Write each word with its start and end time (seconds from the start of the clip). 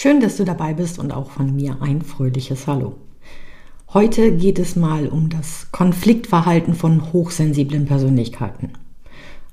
Schön, 0.00 0.20
dass 0.20 0.36
du 0.36 0.44
dabei 0.44 0.74
bist 0.74 1.00
und 1.00 1.10
auch 1.10 1.28
von 1.28 1.56
mir 1.56 1.78
ein 1.80 2.02
fröhliches 2.02 2.68
Hallo. 2.68 2.94
Heute 3.92 4.30
geht 4.30 4.60
es 4.60 4.76
mal 4.76 5.08
um 5.08 5.28
das 5.28 5.72
Konfliktverhalten 5.72 6.74
von 6.76 7.12
hochsensiblen 7.12 7.84
Persönlichkeiten. 7.84 8.74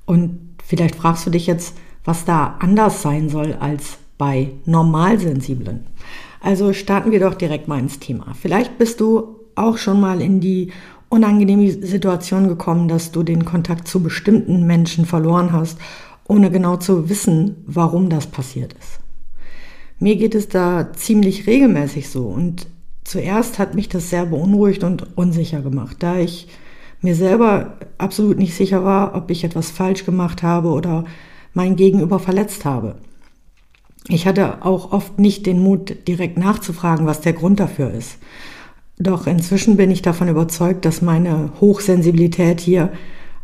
Und 0.04 0.38
vielleicht 0.64 0.94
fragst 0.94 1.26
du 1.26 1.30
dich 1.30 1.48
jetzt, 1.48 1.76
was 2.04 2.24
da 2.26 2.58
anders 2.60 3.02
sein 3.02 3.28
soll 3.28 3.54
als 3.54 3.98
bei 4.18 4.52
normalsensiblen. 4.66 5.88
Also 6.40 6.72
starten 6.72 7.10
wir 7.10 7.18
doch 7.18 7.34
direkt 7.34 7.66
mal 7.66 7.80
ins 7.80 7.98
Thema. 7.98 8.32
Vielleicht 8.40 8.78
bist 8.78 9.00
du 9.00 9.40
auch 9.56 9.78
schon 9.78 10.00
mal 10.00 10.22
in 10.22 10.38
die 10.38 10.70
unangenehme 11.08 11.68
Situation 11.72 12.46
gekommen, 12.46 12.86
dass 12.86 13.10
du 13.10 13.24
den 13.24 13.44
Kontakt 13.44 13.88
zu 13.88 14.00
bestimmten 14.00 14.64
Menschen 14.64 15.06
verloren 15.06 15.50
hast, 15.50 15.76
ohne 16.28 16.52
genau 16.52 16.76
zu 16.76 17.08
wissen, 17.08 17.64
warum 17.66 18.10
das 18.10 18.28
passiert 18.28 18.74
ist. 18.74 19.00
Mir 19.98 20.16
geht 20.16 20.34
es 20.34 20.48
da 20.48 20.92
ziemlich 20.92 21.46
regelmäßig 21.46 22.10
so 22.10 22.26
und 22.26 22.66
zuerst 23.04 23.58
hat 23.58 23.74
mich 23.74 23.88
das 23.88 24.10
sehr 24.10 24.26
beunruhigt 24.26 24.84
und 24.84 25.16
unsicher 25.16 25.62
gemacht, 25.62 25.96
da 26.00 26.18
ich 26.18 26.48
mir 27.00 27.14
selber 27.14 27.78
absolut 27.98 28.38
nicht 28.38 28.54
sicher 28.54 28.84
war, 28.84 29.14
ob 29.14 29.30
ich 29.30 29.44
etwas 29.44 29.70
falsch 29.70 30.04
gemacht 30.04 30.42
habe 30.42 30.68
oder 30.68 31.04
mein 31.54 31.76
Gegenüber 31.76 32.18
verletzt 32.18 32.64
habe. 32.64 32.96
Ich 34.08 34.26
hatte 34.26 34.64
auch 34.64 34.92
oft 34.92 35.18
nicht 35.18 35.46
den 35.46 35.60
Mut, 35.60 36.06
direkt 36.06 36.38
nachzufragen, 36.38 37.06
was 37.06 37.20
der 37.22 37.32
Grund 37.32 37.58
dafür 37.58 37.90
ist. 37.90 38.18
Doch 38.98 39.26
inzwischen 39.26 39.76
bin 39.76 39.90
ich 39.90 40.02
davon 40.02 40.28
überzeugt, 40.28 40.84
dass 40.84 41.02
meine 41.02 41.50
Hochsensibilität 41.60 42.60
hier 42.60 42.92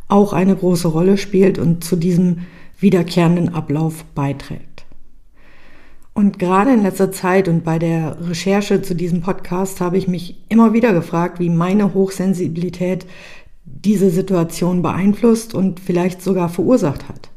auch 0.08 0.32
eine 0.32 0.54
große 0.54 0.88
Rolle 0.88 1.18
spielt 1.18 1.58
und 1.58 1.84
zu 1.84 1.96
diesem 1.96 2.40
wiederkehrenden 2.78 3.54
Ablauf 3.54 4.04
beiträgt. 4.14 4.71
Und 6.14 6.38
gerade 6.38 6.72
in 6.72 6.82
letzter 6.82 7.10
Zeit 7.10 7.48
und 7.48 7.64
bei 7.64 7.78
der 7.78 8.16
Recherche 8.28 8.82
zu 8.82 8.94
diesem 8.94 9.22
Podcast 9.22 9.80
habe 9.80 9.96
ich 9.96 10.08
mich 10.08 10.36
immer 10.48 10.74
wieder 10.74 10.92
gefragt, 10.92 11.40
wie 11.40 11.48
meine 11.48 11.94
Hochsensibilität 11.94 13.06
diese 13.64 14.10
Situation 14.10 14.82
beeinflusst 14.82 15.54
und 15.54 15.80
vielleicht 15.80 16.20
sogar 16.20 16.48
verursacht 16.48 17.08
hat. 17.08 17.30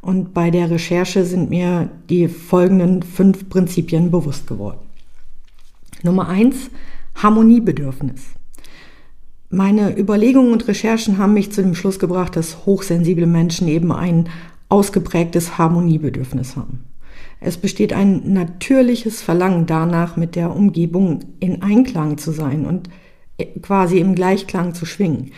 Und 0.00 0.34
bei 0.34 0.50
der 0.50 0.70
Recherche 0.70 1.24
sind 1.24 1.50
mir 1.50 1.90
die 2.08 2.28
folgenden 2.28 3.02
fünf 3.02 3.48
Prinzipien 3.48 4.10
bewusst 4.10 4.46
geworden. 4.46 4.80
Nummer 6.02 6.28
eins, 6.28 6.70
Harmoniebedürfnis. 7.14 8.22
Meine 9.50 9.96
Überlegungen 9.98 10.52
und 10.52 10.66
Recherchen 10.66 11.18
haben 11.18 11.34
mich 11.34 11.52
zu 11.52 11.62
dem 11.62 11.74
Schluss 11.74 11.98
gebracht, 11.98 12.36
dass 12.36 12.66
hochsensible 12.66 13.26
Menschen 13.26 13.68
eben 13.68 13.92
ein 13.92 14.28
ausgeprägtes 14.68 15.58
Harmoniebedürfnis 15.58 16.56
haben. 16.56 16.84
Es 17.44 17.56
besteht 17.56 17.92
ein 17.92 18.32
natürliches 18.32 19.20
Verlangen 19.20 19.66
danach, 19.66 20.16
mit 20.16 20.36
der 20.36 20.54
Umgebung 20.54 21.20
in 21.40 21.62
Einklang 21.62 22.18
zu 22.18 22.30
sein 22.30 22.66
und 22.66 22.88
äh, 23.38 23.46
quasi 23.60 23.98
im 23.98 24.14
Gleichklang 24.14 24.74
zu 24.74 24.86
schwingen. 24.86 25.32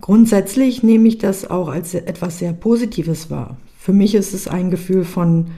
Grundsätzlich 0.00 0.82
nehme 0.82 1.06
ich 1.08 1.18
das 1.18 1.48
auch 1.48 1.68
als 1.68 1.94
etwas 1.94 2.38
sehr 2.38 2.52
Positives 2.52 3.30
wahr. 3.30 3.58
Für 3.78 3.92
mich 3.92 4.14
ist 4.14 4.32
es 4.32 4.48
ein 4.48 4.70
Gefühl 4.70 5.04
von 5.04 5.48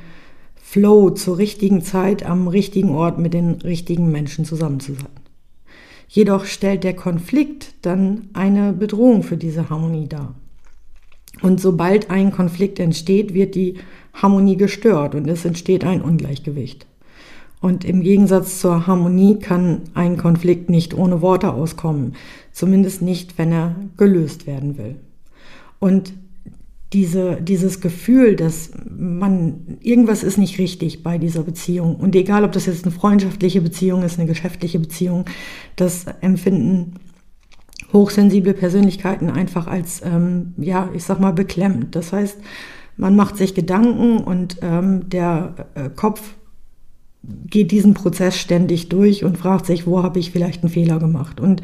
Flow 0.56 1.10
zur 1.10 1.38
richtigen 1.38 1.82
Zeit 1.82 2.26
am 2.26 2.48
richtigen 2.48 2.90
Ort 2.90 3.18
mit 3.18 3.32
den 3.32 3.52
richtigen 3.62 4.10
Menschen 4.10 4.44
zusammen 4.44 4.80
zu 4.80 4.94
sein. 4.94 5.06
Jedoch 6.08 6.44
stellt 6.44 6.84
der 6.84 6.94
Konflikt 6.94 7.74
dann 7.82 8.28
eine 8.34 8.72
Bedrohung 8.72 9.22
für 9.22 9.36
diese 9.36 9.70
Harmonie 9.70 10.08
dar. 10.08 10.34
Und 11.42 11.60
sobald 11.60 12.10
ein 12.10 12.32
Konflikt 12.32 12.78
entsteht, 12.78 13.34
wird 13.34 13.54
die 13.54 13.74
Harmonie 14.14 14.56
gestört 14.56 15.14
und 15.14 15.28
es 15.28 15.44
entsteht 15.44 15.84
ein 15.84 16.02
Ungleichgewicht. 16.02 16.86
Und 17.60 17.84
im 17.84 18.02
Gegensatz 18.02 18.60
zur 18.60 18.86
Harmonie 18.86 19.38
kann 19.38 19.82
ein 19.94 20.16
Konflikt 20.16 20.68
nicht 20.68 20.94
ohne 20.94 21.22
Worte 21.22 21.52
auskommen, 21.52 22.14
zumindest 22.52 23.02
nicht, 23.02 23.38
wenn 23.38 23.52
er 23.52 23.74
gelöst 23.96 24.46
werden 24.46 24.76
will. 24.76 24.96
Und 25.78 26.12
diese, 26.92 27.40
dieses 27.42 27.80
Gefühl, 27.80 28.36
dass 28.36 28.70
man, 28.96 29.78
irgendwas 29.80 30.22
ist 30.22 30.38
nicht 30.38 30.58
richtig 30.58 31.02
bei 31.02 31.18
dieser 31.18 31.42
Beziehung. 31.42 31.96
Und 31.96 32.14
egal, 32.14 32.44
ob 32.44 32.52
das 32.52 32.66
jetzt 32.66 32.84
eine 32.84 32.94
freundschaftliche 32.94 33.60
Beziehung 33.60 34.04
ist, 34.04 34.18
eine 34.18 34.28
geschäftliche 34.28 34.78
Beziehung, 34.78 35.24
das 35.74 36.04
empfinden 36.20 36.94
hochsensible 37.94 38.52
Persönlichkeiten 38.52 39.30
einfach 39.30 39.66
als, 39.66 40.02
ähm, 40.04 40.52
ja, 40.58 40.90
ich 40.92 41.04
sag 41.04 41.20
mal, 41.20 41.32
beklemmend. 41.32 41.96
Das 41.96 42.12
heißt, 42.12 42.36
man 42.98 43.16
macht 43.16 43.38
sich 43.38 43.54
Gedanken 43.54 44.18
und 44.18 44.58
ähm, 44.60 45.08
der 45.08 45.68
äh, 45.74 45.88
Kopf 45.88 46.34
geht 47.22 47.70
diesen 47.70 47.94
Prozess 47.94 48.36
ständig 48.36 48.90
durch 48.90 49.24
und 49.24 49.38
fragt 49.38 49.64
sich, 49.64 49.86
wo 49.86 50.02
habe 50.02 50.18
ich 50.18 50.30
vielleicht 50.30 50.62
einen 50.62 50.72
Fehler 50.72 50.98
gemacht. 50.98 51.40
Und 51.40 51.62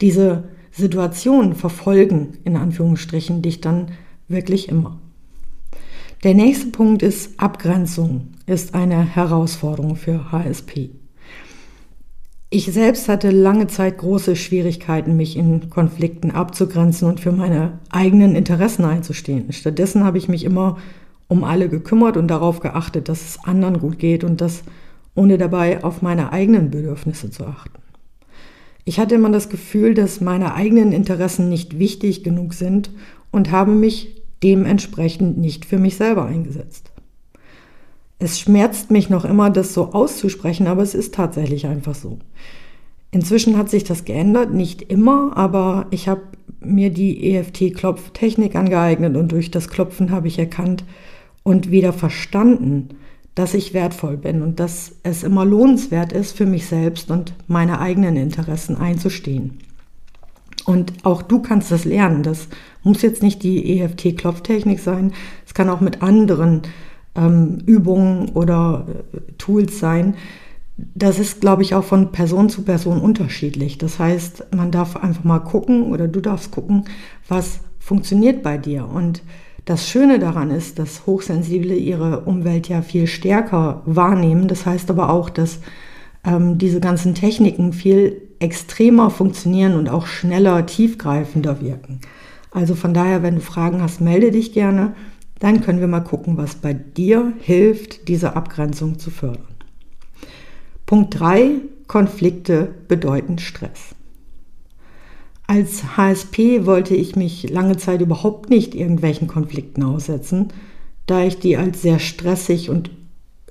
diese 0.00 0.44
Situationen 0.70 1.54
verfolgen, 1.54 2.38
in 2.44 2.56
Anführungsstrichen, 2.56 3.40
dich 3.40 3.60
dann 3.60 3.92
wirklich 4.28 4.68
immer. 4.68 4.98
Der 6.24 6.34
nächste 6.34 6.66
Punkt 6.66 7.02
ist 7.02 7.38
Abgrenzung, 7.40 8.32
ist 8.46 8.74
eine 8.74 9.02
Herausforderung 9.04 9.96
für 9.96 10.32
HSP. 10.32 10.90
Ich 12.50 12.64
selbst 12.72 13.10
hatte 13.10 13.30
lange 13.30 13.66
Zeit 13.66 13.98
große 13.98 14.34
Schwierigkeiten, 14.34 15.16
mich 15.18 15.36
in 15.36 15.68
Konflikten 15.68 16.30
abzugrenzen 16.30 17.06
und 17.06 17.20
für 17.20 17.30
meine 17.30 17.78
eigenen 17.90 18.34
Interessen 18.34 18.86
einzustehen. 18.86 19.52
Stattdessen 19.52 20.02
habe 20.02 20.16
ich 20.16 20.28
mich 20.28 20.44
immer 20.44 20.78
um 21.26 21.44
alle 21.44 21.68
gekümmert 21.68 22.16
und 22.16 22.28
darauf 22.28 22.60
geachtet, 22.60 23.10
dass 23.10 23.22
es 23.22 23.44
anderen 23.44 23.80
gut 23.80 23.98
geht 23.98 24.24
und 24.24 24.40
das 24.40 24.62
ohne 25.14 25.36
dabei 25.36 25.84
auf 25.84 26.00
meine 26.00 26.32
eigenen 26.32 26.70
Bedürfnisse 26.70 27.30
zu 27.30 27.44
achten. 27.44 27.82
Ich 28.86 28.98
hatte 28.98 29.16
immer 29.16 29.30
das 29.30 29.50
Gefühl, 29.50 29.92
dass 29.92 30.22
meine 30.22 30.54
eigenen 30.54 30.92
Interessen 30.92 31.50
nicht 31.50 31.78
wichtig 31.78 32.24
genug 32.24 32.54
sind 32.54 32.90
und 33.30 33.50
habe 33.50 33.72
mich 33.72 34.22
dementsprechend 34.42 35.36
nicht 35.36 35.66
für 35.66 35.78
mich 35.78 35.96
selber 35.96 36.24
eingesetzt. 36.24 36.92
Es 38.18 38.40
schmerzt 38.40 38.90
mich 38.90 39.10
noch 39.10 39.24
immer, 39.24 39.50
das 39.50 39.74
so 39.74 39.92
auszusprechen, 39.92 40.66
aber 40.66 40.82
es 40.82 40.94
ist 40.94 41.14
tatsächlich 41.14 41.66
einfach 41.66 41.94
so. 41.94 42.18
Inzwischen 43.10 43.56
hat 43.56 43.70
sich 43.70 43.84
das 43.84 44.04
geändert, 44.04 44.52
nicht 44.52 44.82
immer, 44.82 45.36
aber 45.36 45.86
ich 45.90 46.08
habe 46.08 46.22
mir 46.60 46.90
die 46.90 47.34
EFT-Klopftechnik 47.34 48.56
angeeignet 48.56 49.16
und 49.16 49.32
durch 49.32 49.50
das 49.50 49.68
Klopfen 49.68 50.10
habe 50.10 50.28
ich 50.28 50.38
erkannt 50.38 50.84
und 51.42 51.70
wieder 51.70 51.92
verstanden, 51.92 52.90
dass 53.34 53.54
ich 53.54 53.72
wertvoll 53.72 54.16
bin 54.16 54.42
und 54.42 54.58
dass 54.58 54.96
es 55.04 55.22
immer 55.22 55.44
lohnenswert 55.44 56.12
ist, 56.12 56.36
für 56.36 56.44
mich 56.44 56.66
selbst 56.66 57.10
und 57.10 57.34
meine 57.46 57.80
eigenen 57.80 58.16
Interessen 58.16 58.76
einzustehen. 58.76 59.58
Und 60.66 60.92
auch 61.04 61.22
du 61.22 61.40
kannst 61.40 61.70
das 61.70 61.84
lernen. 61.84 62.22
Das 62.22 62.48
muss 62.82 63.00
jetzt 63.00 63.22
nicht 63.22 63.42
die 63.42 63.80
EFT-Klopftechnik 63.80 64.80
sein. 64.80 65.12
Es 65.46 65.54
kann 65.54 65.70
auch 65.70 65.80
mit 65.80 66.02
anderen 66.02 66.62
ähm, 67.18 67.58
Übungen 67.66 68.30
oder 68.30 68.86
äh, 69.12 69.32
Tools 69.38 69.78
sein. 69.78 70.14
Das 70.94 71.18
ist, 71.18 71.40
glaube 71.40 71.62
ich, 71.62 71.74
auch 71.74 71.84
von 71.84 72.12
Person 72.12 72.48
zu 72.48 72.62
Person 72.62 73.00
unterschiedlich. 73.00 73.78
Das 73.78 73.98
heißt, 73.98 74.54
man 74.54 74.70
darf 74.70 74.96
einfach 74.96 75.24
mal 75.24 75.40
gucken 75.40 75.92
oder 75.92 76.06
du 76.06 76.20
darfst 76.20 76.52
gucken, 76.52 76.84
was 77.26 77.60
funktioniert 77.80 78.42
bei 78.42 78.58
dir. 78.58 78.88
Und 78.88 79.22
das 79.64 79.88
Schöne 79.88 80.18
daran 80.18 80.50
ist, 80.50 80.78
dass 80.78 81.04
Hochsensible 81.04 81.74
ihre 81.74 82.20
Umwelt 82.20 82.68
ja 82.68 82.80
viel 82.80 83.06
stärker 83.06 83.82
wahrnehmen. 83.86 84.46
Das 84.46 84.64
heißt 84.66 84.88
aber 84.90 85.10
auch, 85.10 85.30
dass 85.30 85.58
ähm, 86.24 86.58
diese 86.58 86.80
ganzen 86.80 87.14
Techniken 87.14 87.72
viel 87.72 88.22
extremer 88.38 89.10
funktionieren 89.10 89.74
und 89.74 89.88
auch 89.88 90.06
schneller, 90.06 90.64
tiefgreifender 90.64 91.60
wirken. 91.60 92.00
Also 92.52 92.76
von 92.76 92.94
daher, 92.94 93.22
wenn 93.22 93.34
du 93.34 93.40
Fragen 93.40 93.82
hast, 93.82 94.00
melde 94.00 94.30
dich 94.30 94.52
gerne. 94.52 94.94
Dann 95.38 95.60
können 95.60 95.80
wir 95.80 95.88
mal 95.88 96.00
gucken, 96.00 96.36
was 96.36 96.56
bei 96.56 96.72
dir 96.72 97.32
hilft, 97.40 98.08
diese 98.08 98.34
Abgrenzung 98.34 98.98
zu 98.98 99.10
fördern. 99.10 99.46
Punkt 100.86 101.18
3. 101.18 101.60
Konflikte 101.86 102.74
bedeuten 102.88 103.38
Stress. 103.38 103.94
Als 105.46 105.96
HSP 105.96 106.66
wollte 106.66 106.94
ich 106.94 107.16
mich 107.16 107.48
lange 107.48 107.78
Zeit 107.78 108.02
überhaupt 108.02 108.50
nicht 108.50 108.74
irgendwelchen 108.74 109.28
Konflikten 109.28 109.82
aussetzen, 109.82 110.48
da 111.06 111.24
ich 111.24 111.38
die 111.38 111.56
als 111.56 111.80
sehr 111.80 111.98
stressig 111.98 112.68
und 112.68 112.90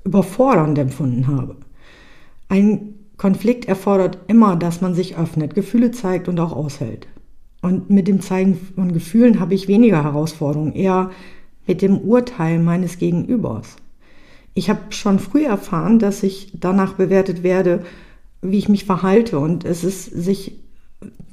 überfordernd 0.03 0.77
empfunden 0.77 1.27
habe. 1.27 1.55
Ein 2.49 2.93
Konflikt 3.17 3.65
erfordert 3.65 4.19
immer, 4.27 4.55
dass 4.55 4.81
man 4.81 4.93
sich 4.93 5.17
öffnet, 5.17 5.55
Gefühle 5.55 5.91
zeigt 5.91 6.27
und 6.27 6.39
auch 6.39 6.53
aushält. 6.53 7.07
Und 7.61 7.89
mit 7.89 8.07
dem 8.07 8.21
Zeigen 8.21 8.55
von 8.75 8.93
Gefühlen 8.93 9.39
habe 9.39 9.55
ich 9.55 9.67
weniger 9.67 10.03
Herausforderungen, 10.03 10.73
eher 10.73 11.09
mit 11.67 11.81
dem 11.81 11.97
Urteil 11.97 12.59
meines 12.59 12.97
Gegenübers. 12.97 13.75
Ich 14.53 14.69
habe 14.69 14.79
schon 14.89 15.19
früh 15.19 15.45
erfahren, 15.45 15.99
dass 15.99 16.23
ich 16.23 16.51
danach 16.59 16.93
bewertet 16.93 17.43
werde, 17.43 17.83
wie 18.41 18.57
ich 18.57 18.69
mich 18.69 18.85
verhalte. 18.85 19.39
Und 19.39 19.65
es 19.65 19.83
ist 19.83 20.05
sich 20.05 20.53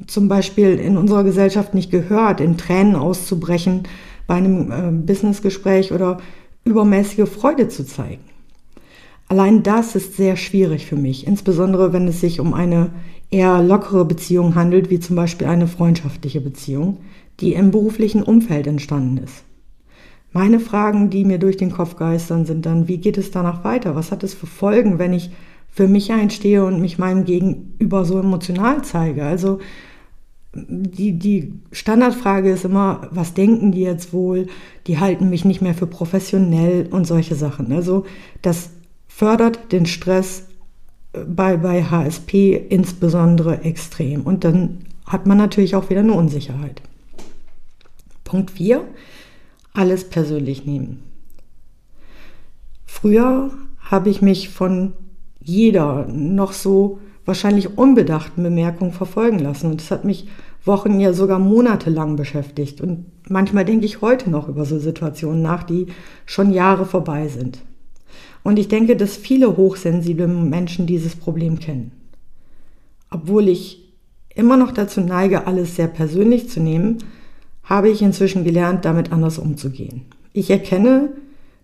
zum 0.06 0.28
Beispiel 0.28 0.78
in 0.78 0.96
unserer 0.96 1.25
Gesellschaft 1.25 1.75
nicht 1.75 1.90
gehört, 1.90 2.40
in 2.40 2.58
Tränen 2.58 2.96
auszubrechen 2.96 3.84
bei 4.26 4.34
einem 4.34 4.70
äh, 4.70 4.90
Businessgespräch 4.90 5.92
oder 5.92 6.19
übermäßige 6.64 7.28
Freude 7.28 7.69
zu 7.69 7.86
zeigen. 7.86 8.22
Allein 9.28 9.62
das 9.62 9.96
ist 9.96 10.16
sehr 10.16 10.36
schwierig 10.36 10.86
für 10.86 10.96
mich, 10.96 11.26
insbesondere 11.26 11.92
wenn 11.92 12.06
es 12.08 12.20
sich 12.20 12.40
um 12.40 12.52
eine 12.52 12.90
eher 13.31 13.62
lockere 13.62 14.04
Beziehung 14.04 14.54
handelt, 14.54 14.90
wie 14.90 15.00
zum 15.00 15.16
Beispiel 15.16 15.46
eine 15.46 15.66
freundschaftliche 15.66 16.40
Beziehung, 16.40 16.98
die 17.40 17.54
im 17.54 17.70
beruflichen 17.70 18.22
Umfeld 18.22 18.66
entstanden 18.66 19.19
ist. 19.19 19.44
Meine 20.34 20.58
Fragen, 20.58 21.10
die 21.10 21.25
mir 21.25 21.38
durch 21.38 21.56
den 21.56 21.70
Kopf 21.70 21.94
geistern, 21.94 22.44
sind 22.44 22.66
dann, 22.66 22.88
wie 22.88 22.98
geht 22.98 23.16
es 23.16 23.31
danach 23.31 23.62
weiter? 23.62 23.94
Was 23.94 24.10
hat 24.10 24.25
es 24.25 24.34
für 24.34 24.48
Folgen, 24.48 24.98
wenn 24.98 25.12
ich 25.12 25.31
für 25.70 25.86
mich 25.86 26.12
einstehe 26.12 26.64
und 26.64 26.81
mich 26.81 26.98
meinem 26.98 27.25
Gegenüber 27.25 28.04
so 28.04 28.19
emotional 28.19 28.82
zeige? 28.82 29.25
Also 29.25 29.60
die, 30.52 31.12
die 31.12 31.52
Standardfrage 31.70 32.50
ist 32.50 32.64
immer, 32.64 33.08
was 33.12 33.34
denken 33.34 33.70
die 33.70 33.82
jetzt 33.82 34.12
wohl? 34.12 34.48
Die 34.88 34.98
halten 34.98 35.31
mich 35.31 35.44
nicht 35.44 35.62
mehr 35.62 35.75
für 35.75 35.86
professionell 35.86 36.88
und 36.90 37.06
solche 37.06 37.36
Sachen. 37.36 37.72
Also 37.72 38.04
das 38.42 38.70
fördert 39.06 39.70
den 39.70 39.86
Stress 39.86 40.46
bei, 41.12 41.56
bei 41.56 41.84
HSP 41.84 42.56
insbesondere 42.56 43.62
extrem. 43.62 44.22
Und 44.22 44.42
dann 44.42 44.78
hat 45.06 45.26
man 45.26 45.38
natürlich 45.38 45.76
auch 45.76 45.90
wieder 45.90 46.00
eine 46.00 46.14
Unsicherheit. 46.14 46.82
Punkt 48.25 48.50
4, 48.50 48.84
alles 49.75 50.09
persönlich 50.09 50.65
nehmen. 50.65 51.03
Früher 52.87 53.50
habe 53.79 54.09
ich 54.09 54.23
mich 54.23 54.49
von 54.49 54.94
jeder 55.41 56.06
noch 56.09 56.53
so 56.53 57.00
wahrscheinlich 57.26 57.76
unbedachten 57.76 58.43
Bemerkung 58.43 58.93
verfolgen 58.93 59.38
lassen. 59.38 59.71
Und 59.71 59.81
das 59.81 59.91
hat 59.91 60.05
mich 60.05 60.29
Wochen, 60.65 60.99
ja 61.00 61.12
sogar 61.12 61.38
Monate 61.38 61.91
lang 61.91 62.17
beschäftigt. 62.17 62.81
Und 62.81 63.06
manchmal 63.29 63.65
denke 63.65 63.85
ich 63.85 64.00
heute 64.00 64.31
noch 64.31 64.49
über 64.49 64.65
so 64.65 64.79
Situationen 64.79 65.43
nach, 65.43 65.62
die 65.62 65.88
schon 66.25 66.53
Jahre 66.53 66.87
vorbei 66.87 67.29
sind. 67.29 67.59
Und 68.43 68.59
ich 68.59 68.69
denke, 68.69 68.97
dass 68.97 69.17
viele 69.17 69.56
hochsensible 69.56 70.29
Menschen 70.29 70.87
dieses 70.87 71.17
Problem 71.17 71.59
kennen. 71.59 71.93
Obwohl 73.11 73.49
ich 73.49 73.93
immer 74.35 74.56
noch 74.56 74.73
dazu 74.73 75.00
neige, 75.00 75.47
alles 75.47 75.77
sehr 75.77 75.88
persönlich 75.88 76.49
zu 76.50 76.61
nehmen, 76.61 76.99
habe 77.64 77.88
ich 77.88 78.02
inzwischen 78.02 78.44
gelernt, 78.44 78.84
damit 78.84 79.12
anders 79.12 79.38
umzugehen. 79.38 80.02
Ich 80.32 80.50
erkenne, 80.50 81.12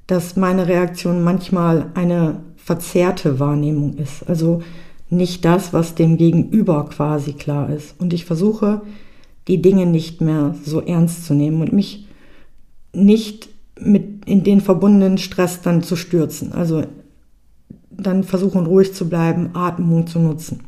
dass 0.07 0.37
meine 0.37 0.67
Reaktion 0.67 1.23
manchmal 1.23 1.91
eine 1.95 2.41
verzerrte 2.57 3.39
Wahrnehmung 3.39 3.97
ist, 3.97 4.29
also 4.29 4.63
nicht 5.09 5.45
das, 5.45 5.73
was 5.73 5.95
dem 5.95 6.17
Gegenüber 6.17 6.87
quasi 6.87 7.33
klar 7.33 7.69
ist. 7.71 7.95
Und 7.99 8.13
ich 8.13 8.25
versuche, 8.25 8.83
die 9.49 9.61
Dinge 9.61 9.87
nicht 9.87 10.21
mehr 10.21 10.55
so 10.65 10.81
ernst 10.81 11.27
zu 11.27 11.35
nehmen 11.35 11.61
und 11.61 11.73
mich 11.73 12.07
nicht 12.93 13.49
mit 13.79 14.25
in 14.27 14.45
den 14.45 14.61
verbundenen 14.61 15.19
Stress 15.19 15.63
dann 15.63 15.83
zu 15.83 15.97
stürzen. 15.97 16.53
Also 16.53 16.85
dann 17.91 18.25
versuchen 18.25 18.67
ruhig 18.67 18.95
zu 18.95 19.09
bleiben, 19.09 19.51
Atmung 19.55 20.07
zu 20.07 20.21
nutzen. 20.21 20.61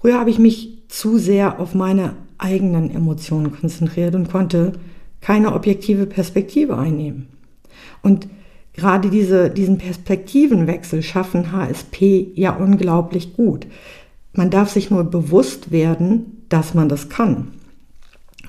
Früher 0.00 0.18
habe 0.18 0.30
ich 0.30 0.38
mich 0.38 0.82
zu 0.88 1.18
sehr 1.18 1.60
auf 1.60 1.74
meine 1.74 2.14
eigenen 2.38 2.90
Emotionen 2.90 3.52
konzentriert 3.52 4.14
und 4.14 4.30
konnte 4.30 4.72
keine 5.20 5.54
objektive 5.54 6.06
Perspektive 6.06 6.76
einnehmen. 6.76 7.28
Und 8.02 8.28
gerade 8.74 9.08
diese, 9.10 9.50
diesen 9.50 9.78
Perspektivenwechsel 9.78 11.02
schaffen 11.02 11.52
HSP 11.52 12.32
ja 12.34 12.54
unglaublich 12.54 13.34
gut. 13.34 13.66
Man 14.32 14.50
darf 14.50 14.70
sich 14.70 14.90
nur 14.90 15.04
bewusst 15.04 15.70
werden, 15.70 16.44
dass 16.48 16.74
man 16.74 16.88
das 16.88 17.08
kann. 17.08 17.52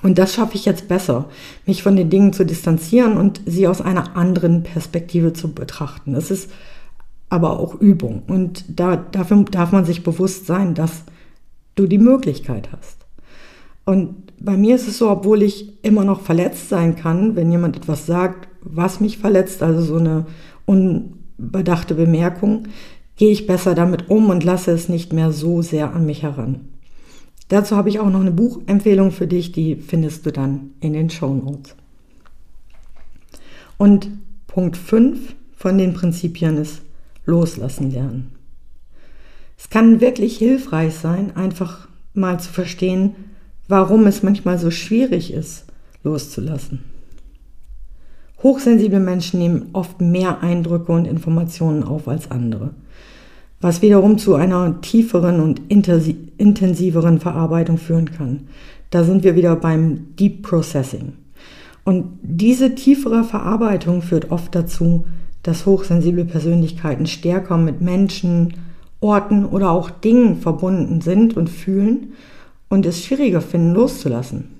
Und 0.02 0.18
das 0.18 0.34
schaffe 0.34 0.56
ich 0.56 0.64
jetzt 0.64 0.88
besser, 0.88 1.28
mich 1.64 1.82
von 1.82 1.96
den 1.96 2.10
Dingen 2.10 2.32
zu 2.32 2.44
distanzieren 2.44 3.16
und 3.16 3.40
sie 3.46 3.66
aus 3.66 3.80
einer 3.80 4.16
anderen 4.16 4.62
Perspektive 4.62 5.32
zu 5.32 5.52
betrachten. 5.52 6.12
Das 6.12 6.30
ist 6.30 6.50
aber 7.28 7.58
auch 7.58 7.74
Übung. 7.80 8.22
Und 8.26 8.64
da, 8.68 8.96
dafür 8.96 9.44
darf 9.44 9.72
man 9.72 9.84
sich 9.84 10.02
bewusst 10.02 10.46
sein, 10.46 10.74
dass 10.74 11.04
du 11.74 11.86
die 11.86 11.98
Möglichkeit 11.98 12.68
hast. 12.72 12.95
Und 13.86 14.34
bei 14.38 14.56
mir 14.56 14.74
ist 14.74 14.88
es 14.88 14.98
so, 14.98 15.08
obwohl 15.08 15.42
ich 15.42 15.82
immer 15.82 16.04
noch 16.04 16.20
verletzt 16.20 16.68
sein 16.68 16.96
kann, 16.96 17.36
wenn 17.36 17.50
jemand 17.50 17.76
etwas 17.76 18.04
sagt, 18.04 18.48
was 18.60 19.00
mich 19.00 19.16
verletzt, 19.16 19.62
also 19.62 19.80
so 19.80 19.96
eine 19.96 20.26
unbedachte 20.66 21.94
Bemerkung, 21.94 22.64
gehe 23.14 23.30
ich 23.30 23.46
besser 23.46 23.74
damit 23.74 24.10
um 24.10 24.28
und 24.28 24.44
lasse 24.44 24.72
es 24.72 24.88
nicht 24.88 25.12
mehr 25.12 25.32
so 25.32 25.62
sehr 25.62 25.94
an 25.94 26.04
mich 26.04 26.24
heran. 26.24 26.68
Dazu 27.48 27.76
habe 27.76 27.88
ich 27.88 28.00
auch 28.00 28.10
noch 28.10 28.20
eine 28.20 28.32
Buchempfehlung 28.32 29.12
für 29.12 29.28
dich, 29.28 29.52
die 29.52 29.76
findest 29.76 30.26
du 30.26 30.32
dann 30.32 30.70
in 30.80 30.92
den 30.92 31.08
Show 31.08 31.32
Notes. 31.32 31.76
Und 33.78 34.10
Punkt 34.48 34.76
5 34.76 35.34
von 35.54 35.78
den 35.78 35.94
Prinzipien 35.94 36.56
ist 36.56 36.82
loslassen 37.24 37.92
lernen. 37.92 38.32
Es 39.56 39.70
kann 39.70 40.00
wirklich 40.00 40.36
hilfreich 40.38 40.94
sein, 40.94 41.36
einfach 41.36 41.88
mal 42.14 42.40
zu 42.40 42.52
verstehen, 42.52 43.14
warum 43.68 44.06
es 44.06 44.22
manchmal 44.22 44.58
so 44.58 44.70
schwierig 44.70 45.32
ist, 45.32 45.64
loszulassen. 46.02 46.80
Hochsensible 48.42 49.00
Menschen 49.00 49.40
nehmen 49.40 49.70
oft 49.72 50.00
mehr 50.00 50.42
Eindrücke 50.42 50.92
und 50.92 51.06
Informationen 51.06 51.82
auf 51.82 52.06
als 52.06 52.30
andere 52.30 52.74
was 53.60 53.82
wiederum 53.82 54.18
zu 54.18 54.34
einer 54.34 54.80
tieferen 54.80 55.40
und 55.40 55.60
intensiveren 55.68 57.20
Verarbeitung 57.20 57.78
führen 57.78 58.10
kann. 58.10 58.48
Da 58.90 59.04
sind 59.04 59.24
wir 59.24 59.34
wieder 59.34 59.56
beim 59.56 60.14
Deep 60.16 60.42
Processing. 60.42 61.14
Und 61.84 62.18
diese 62.22 62.74
tiefere 62.74 63.24
Verarbeitung 63.24 64.02
führt 64.02 64.30
oft 64.30 64.54
dazu, 64.54 65.06
dass 65.42 65.66
hochsensible 65.66 66.24
Persönlichkeiten 66.24 67.06
stärker 67.06 67.56
mit 67.56 67.80
Menschen, 67.80 68.54
Orten 69.00 69.44
oder 69.44 69.70
auch 69.70 69.90
Dingen 69.90 70.36
verbunden 70.36 71.00
sind 71.00 71.36
und 71.36 71.48
fühlen 71.48 72.12
und 72.68 72.86
es 72.86 73.04
schwieriger 73.04 73.40
finden, 73.40 73.74
loszulassen. 73.74 74.56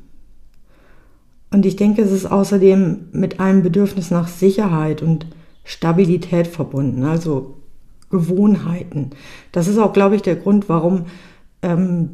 Und 1.50 1.64
ich 1.64 1.76
denke, 1.76 2.02
es 2.02 2.12
ist 2.12 2.26
außerdem 2.26 3.08
mit 3.12 3.40
einem 3.40 3.62
Bedürfnis 3.62 4.10
nach 4.10 4.28
Sicherheit 4.28 5.02
und 5.02 5.26
Stabilität 5.64 6.46
verbunden. 6.46 7.04
Also 7.04 7.56
Gewohnheiten. 8.10 9.10
Das 9.52 9.68
ist 9.68 9.78
auch, 9.78 9.92
glaube 9.92 10.16
ich, 10.16 10.22
der 10.22 10.36
Grund, 10.36 10.68
warum 10.68 11.06
ähm, 11.62 12.10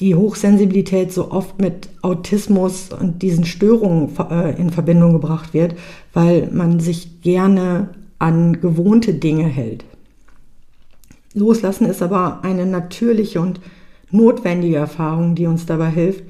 die 0.00 0.14
Hochsensibilität 0.14 1.12
so 1.12 1.30
oft 1.30 1.60
mit 1.60 1.88
Autismus 2.02 2.90
und 2.92 3.22
diesen 3.22 3.44
Störungen 3.44 4.10
äh, 4.30 4.58
in 4.60 4.70
Verbindung 4.70 5.12
gebracht 5.12 5.54
wird, 5.54 5.74
weil 6.12 6.48
man 6.52 6.80
sich 6.80 7.20
gerne 7.22 7.90
an 8.18 8.60
gewohnte 8.60 9.14
Dinge 9.14 9.44
hält. 9.44 9.84
Loslassen 11.34 11.86
ist 11.86 12.02
aber 12.02 12.44
eine 12.44 12.66
natürliche 12.66 13.40
und 13.40 13.60
notwendige 14.10 14.76
Erfahrung, 14.76 15.34
die 15.34 15.46
uns 15.46 15.66
dabei 15.66 15.90
hilft, 15.90 16.24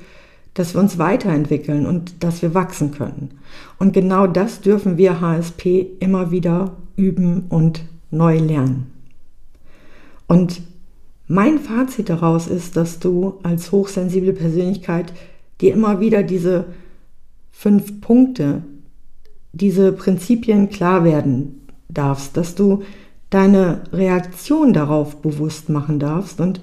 dass 0.55 0.75
wir 0.75 0.81
uns 0.81 0.99
weiterentwickeln 0.99 1.87
und 1.87 2.25
dass 2.25 2.41
wir 2.41 2.55
wachsen 2.55 2.91
können. 2.91 3.39
Und 3.79 3.93
genau 3.93 4.27
das 4.27 4.63
dürfen 4.63 4.97
wir 4.97 5.21
HSP 5.21 5.87
immer 6.01 6.31
wieder 6.31 6.77
üben 6.97 7.45
und 7.51 7.83
neu 8.11 8.39
lernen. 8.39 8.91
Und 10.27 10.63
mein 11.29 11.59
Fazit 11.59 12.09
daraus 12.09 12.47
ist, 12.47 12.77
dass 12.77 12.99
du 12.99 13.35
als 13.43 13.73
hochsensible 13.73 14.33
Persönlichkeit 14.33 15.13
dir 15.61 15.75
immer 15.75 16.01
wieder 16.01 16.23
diese 16.23 16.67
fünf 17.51 18.01
Punkte, 18.01 18.63
diese 19.53 19.93
Prinzipien 19.93 20.69
klar 20.71 21.05
werden 21.05 21.67
darfst, 21.89 22.37
dass 22.37 22.55
du 22.55 22.83
deine 23.31 23.83
Reaktion 23.93 24.73
darauf 24.73 25.17
bewusst 25.17 25.69
machen 25.69 25.99
darfst. 25.99 26.41
Und 26.41 26.61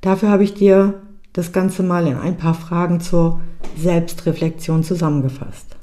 dafür 0.00 0.30
habe 0.30 0.44
ich 0.44 0.54
dir 0.54 0.94
das 1.32 1.52
Ganze 1.52 1.82
mal 1.82 2.06
in 2.06 2.16
ein 2.16 2.36
paar 2.36 2.54
Fragen 2.54 3.00
zur 3.00 3.40
Selbstreflexion 3.76 4.82
zusammengefasst. 4.82 5.76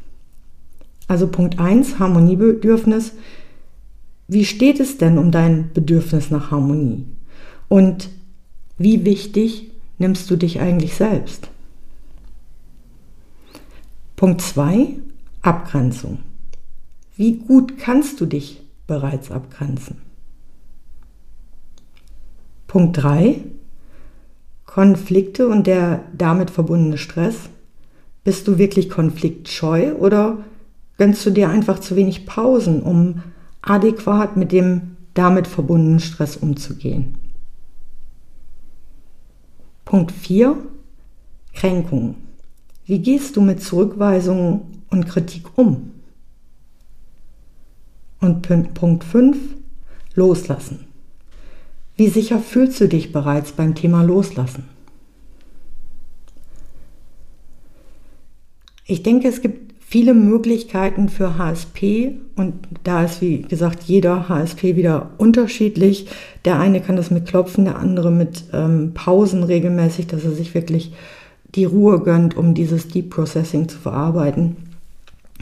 Also 1.08 1.28
Punkt 1.28 1.60
1, 1.60 2.00
Harmoniebedürfnis. 2.00 3.14
Wie 4.28 4.46
steht 4.46 4.80
es 4.80 4.98
denn 4.98 5.18
um 5.18 5.32
dein 5.32 5.72
Bedürfnis 5.74 6.32
nach 6.32 6.50
Harmonie? 6.50 7.06
Und 7.68 8.10
wie 8.78 9.06
wichtig 9.06 9.72
nimmst 10.00 10.30
du 10.32 10.36
dich 10.36 10.60
eigentlich 10.60 10.96
selbst? 10.96 11.50
Punkt 14.16 14.42
2, 14.42 14.96
Abgrenzung. 15.42 16.20
Wie 17.16 17.38
gut 17.38 17.78
kannst 17.78 18.20
du 18.22 18.26
dich 18.26 18.62
bereits 18.88 19.30
abgrenzen? 19.30 19.98
Punkt 22.68 23.04
3. 23.04 23.42
Konflikte 24.74 25.48
und 25.48 25.68
der 25.68 26.04
damit 26.18 26.50
verbundene 26.50 26.98
Stress. 26.98 27.50
Bist 28.24 28.48
du 28.48 28.58
wirklich 28.58 28.90
konfliktscheu 28.90 29.94
oder 29.94 30.40
gönnst 30.98 31.24
du 31.28 31.30
dir 31.30 31.50
einfach 31.50 31.78
zu 31.78 31.96
wenig 31.96 32.26
Pausen, 32.26 32.82
um 32.82 33.22
adäquat 33.62 34.36
mit 34.36 34.52
dem 34.52 34.98
damit 35.14 35.46
verbundenen 35.46 36.00
Stress 36.00 36.38
umzugehen? 36.38 37.20
Punkt 39.86 40.12
4. 40.12 40.58
Kränkung. 41.54 42.16
Wie 42.86 42.98
gehst 42.98 43.36
du 43.36 43.42
mit 43.42 43.62
Zurückweisungen 43.62 44.62
und 44.90 45.06
Kritik 45.06 45.56
um? 45.56 45.92
Und 48.22 48.74
Punkt 48.74 49.04
5. 49.04 49.38
Loslassen. 50.16 50.93
Wie 51.96 52.08
sicher 52.08 52.40
fühlst 52.40 52.82
du 52.82 52.88
dich 52.88 53.12
bereits 53.12 53.52
beim 53.52 53.76
Thema 53.76 54.04
Loslassen? 54.04 54.66
Ich 58.86 59.04
denke, 59.04 59.28
es 59.28 59.42
gibt 59.42 59.74
viele 59.80 60.16
Möglichkeiten 60.16 61.08
für 61.08 61.38
HSP 61.38 62.16
und 62.36 62.54
da 62.84 63.04
ist, 63.04 63.22
wie 63.22 63.44
gesagt, 63.44 63.84
jeder 63.84 64.28
HSP 64.28 64.76
wieder 64.76 65.12
unterschiedlich. 65.20 66.08
Der 66.46 66.60
eine 66.60 66.82
kann 66.82 66.96
das 66.96 67.12
mit 67.12 67.28
Klopfen, 67.28 67.66
der 67.66 67.78
andere 67.78 68.12
mit 68.12 68.46
ähm, 68.54 68.94
Pausen 68.96 69.44
regelmäßig, 69.44 70.08
dass 70.08 70.26
er 70.26 70.32
sich 70.32 70.56
wirklich 70.56 70.94
die 71.54 71.66
Ruhe 71.66 72.00
gönnt, 72.00 72.36
um 72.36 72.56
dieses 72.56 72.88
Deep 72.88 73.12
Processing 73.12 73.70
zu 73.70 73.78
verarbeiten. 73.78 74.56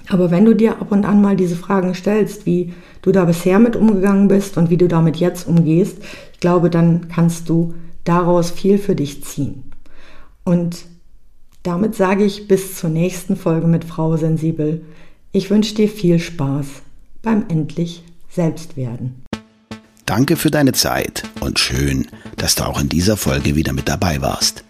Aber 0.09 0.31
wenn 0.31 0.43
du 0.43 0.53
dir 0.53 0.81
ab 0.81 0.91
und 0.91 1.05
an 1.05 1.21
mal 1.21 1.37
diese 1.37 1.55
Fragen 1.55 1.95
stellst, 1.95 2.45
wie 2.45 2.73
du 3.01 3.13
da 3.13 3.25
bisher 3.25 3.59
mit 3.59 3.77
umgegangen 3.77 4.27
bist 4.27 4.57
und 4.57 4.69
wie 4.69 4.77
du 4.77 4.89
damit 4.89 5.17
jetzt 5.17 5.47
umgehst, 5.47 5.97
glaube, 6.41 6.69
dann 6.69 7.07
kannst 7.07 7.47
du 7.47 7.73
daraus 8.03 8.51
viel 8.51 8.77
für 8.77 8.95
dich 8.95 9.23
ziehen. 9.23 9.71
Und 10.43 10.85
damit 11.63 11.95
sage 11.95 12.25
ich 12.25 12.49
bis 12.49 12.75
zur 12.75 12.89
nächsten 12.89 13.37
Folge 13.37 13.67
mit 13.67 13.85
Frau 13.85 14.17
Sensibel. 14.17 14.83
Ich 15.31 15.49
wünsche 15.49 15.75
dir 15.75 15.87
viel 15.87 16.19
Spaß 16.19 16.65
beim 17.21 17.45
endlich 17.47 18.03
Selbstwerden. 18.29 19.23
Danke 20.05 20.35
für 20.35 20.51
deine 20.51 20.73
Zeit 20.73 21.23
und 21.39 21.59
schön, 21.59 22.07
dass 22.35 22.55
du 22.55 22.65
auch 22.65 22.81
in 22.81 22.89
dieser 22.89 23.15
Folge 23.15 23.55
wieder 23.55 23.71
mit 23.71 23.87
dabei 23.87 24.21
warst. 24.21 24.65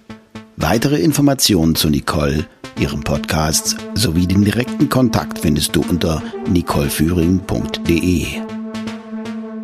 Weitere 0.58 1.00
Informationen 1.00 1.74
zu 1.74 1.90
Nicole, 1.90 2.46
ihrem 2.80 3.04
Podcast 3.04 3.78
sowie 3.96 4.28
den 4.28 4.44
direkten 4.44 4.90
Kontakt 4.90 5.40
findest 5.40 5.76
du 5.76 5.82
unter 5.82 6.22
nicoleführing.de. 6.48 8.51